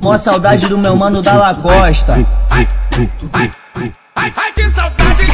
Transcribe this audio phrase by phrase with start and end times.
[0.00, 1.34] Mó saudade do meu mano da
[3.32, 3.50] ai,
[4.14, 5.24] ai, ai, que saudade!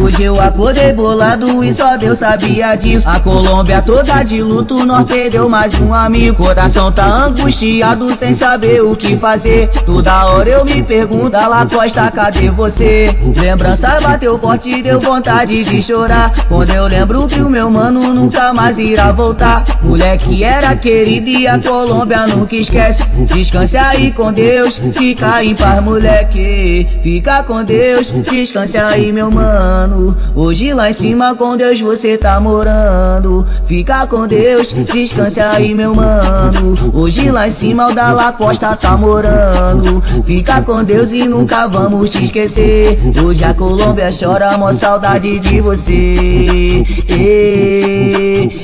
[0.00, 3.08] Hoje eu acordei bolado e só Deus sabia disso.
[3.08, 6.36] A Colômbia toda de luto, nós perdeu mais um amigo.
[6.42, 9.68] Coração tá angustiado sem saber o que fazer.
[9.84, 13.14] Toda hora eu me pergunto, lá Costa, cadê você?
[13.36, 16.32] Lembrança bateu forte e deu vontade de chorar.
[16.48, 19.64] Quando eu lembro que o meu mano nunca mais irá voltar.
[19.82, 23.04] Moleque era querido e a Colômbia nunca esquece.
[23.34, 26.86] Descanse aí com Deus, fica em paz, moleque.
[27.02, 30.16] Fica com Deus, descanse aí, meu mano.
[30.34, 33.46] Hoje lá em cima com Deus você tá morando.
[33.66, 36.76] Fica com Deus, descanse aí, meu mano.
[36.92, 40.02] Hoje lá em cima o da Lacosta tá morando.
[40.24, 42.98] Fica com Deus e nunca vamos te esquecer.
[43.24, 45.92] Hoje a Colômbia chora, mó saudade de você.
[45.92, 46.84] E,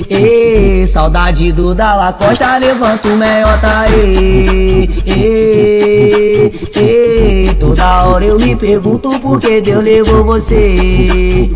[0.09, 0.46] e,
[0.97, 3.85] saudade do da Lacosta, levanta o meiota.
[5.05, 5.69] E,
[7.59, 11.51] toda hora eu me pergunto por que Deus levou você.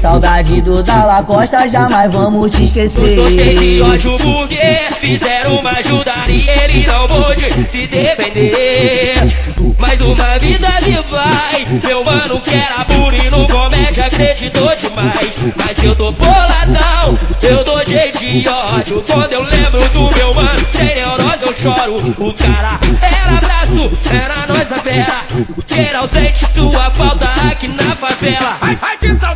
[0.00, 3.16] Saudade do Dalla Costa, jamais vamos te esquecer.
[3.16, 9.51] Eu sou cheio de ódio porque fizeram uma ajuda e ele não pôde se defender.
[9.78, 15.34] Mais uma vida se vai, meu mano que era puro e no comédia acreditou demais.
[15.56, 19.02] Mas eu tô boladão, eu dou jeito de ódio.
[19.06, 21.96] Quando eu lembro do meu mano, sem neurose eu choro.
[22.18, 25.22] O cara era abraço, era nós a fera.
[25.66, 28.58] Geral sente tua falta aqui na favela.
[28.60, 29.31] Ai, ai, que saudade!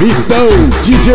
[0.00, 0.46] Então,
[0.82, 1.12] DJ.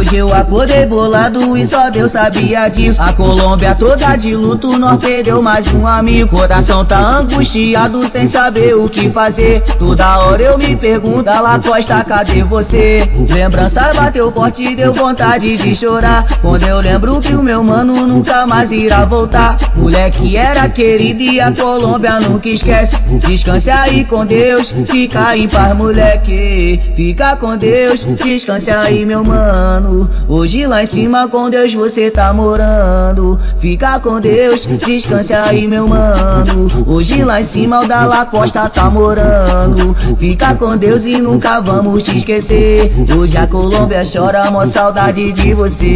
[0.00, 2.98] Hoje eu acordei bolado e só Deus sabia disso.
[3.02, 6.38] A Colômbia toda de luto, nós perdeu mais um amigo.
[6.38, 9.60] Coração tá angustiado sem saber o que fazer.
[9.78, 13.10] Toda hora eu me pergunto, lá Costa, cadê você?
[13.28, 16.24] Lembrança bateu forte deu vontade de chorar.
[16.40, 19.58] Quando eu lembro que o meu mano nunca mais irá voltar.
[19.76, 22.96] Moleque era querido e a Colômbia nunca esquece.
[23.26, 26.80] Descanse aí com Deus, fica em paz, moleque.
[26.94, 29.89] Fica com Deus, descanse aí, meu mano.
[30.28, 33.38] Hoje lá em cima com Deus você tá morando.
[33.58, 36.70] Fica com Deus, descanse aí, meu mano.
[36.86, 39.94] Hoje lá em cima o da Lacosta tá morando.
[40.18, 42.92] Fica com Deus e nunca vamos te esquecer.
[43.16, 45.86] Hoje a Colômbia chora, mó saudade de você.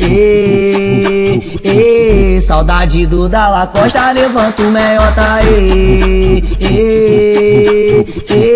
[0.00, 6.42] E, e, saudade do da Lacosta, levanta o meiota aí.
[6.60, 8.47] E, e,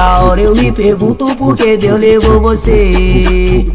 [0.00, 3.66] toda hora eu me pergunto por que Deus levou você.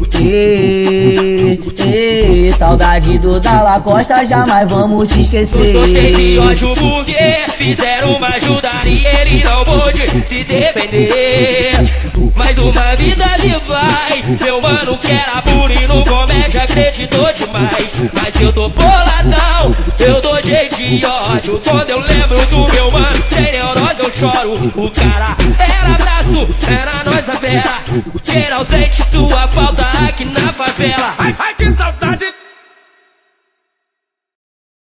[2.56, 5.74] Saudade do da Lacosta, jamais vamos te esquecer.
[5.74, 11.92] Eu sou cheio de ódio porque fizeram uma ajuda e ele não pôde se defender.
[12.34, 16.15] Mais uma vida se vai, meu mano que era puro e comédia
[16.66, 17.72] acreditou demais.
[18.12, 21.60] Mas eu tô boladão, eu dou jeito de ódio.
[21.64, 24.72] Quando eu lembro do meu mano, sem neurose eu choro.
[24.74, 27.80] O cara era abraço, era nós a fera.
[28.22, 31.14] Geral sente tua falta aqui na favela.
[31.18, 32.35] Ai, ai, que saudade!